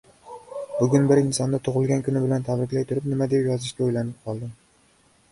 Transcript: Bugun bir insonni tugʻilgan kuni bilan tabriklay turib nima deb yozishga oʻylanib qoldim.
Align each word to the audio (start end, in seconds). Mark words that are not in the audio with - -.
Bugun 0.77 1.03
bir 1.09 1.19
insonni 1.23 1.59
tugʻilgan 1.67 2.01
kuni 2.07 2.23
bilan 2.23 2.45
tabriklay 2.47 2.85
turib 2.91 3.05
nima 3.11 3.27
deb 3.35 3.45
yozishga 3.49 3.85
oʻylanib 3.89 4.17
qoldim. 4.31 4.57